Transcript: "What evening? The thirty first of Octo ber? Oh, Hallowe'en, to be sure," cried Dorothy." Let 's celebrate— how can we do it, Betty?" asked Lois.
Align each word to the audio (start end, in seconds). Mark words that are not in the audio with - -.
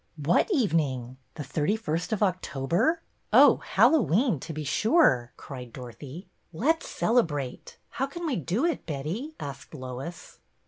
"What 0.29 0.49
evening? 0.51 1.17
The 1.35 1.43
thirty 1.43 1.75
first 1.75 2.11
of 2.11 2.23
Octo 2.23 2.65
ber? 2.65 3.03
Oh, 3.31 3.57
Hallowe'en, 3.57 4.39
to 4.39 4.51
be 4.51 4.63
sure," 4.63 5.31
cried 5.37 5.71
Dorothy." 5.71 6.27
Let 6.53 6.81
's 6.81 6.87
celebrate— 6.89 7.77
how 7.99 8.07
can 8.07 8.25
we 8.25 8.35
do 8.35 8.65
it, 8.65 8.87
Betty?" 8.87 9.35
asked 9.39 9.75
Lois. 9.75 10.39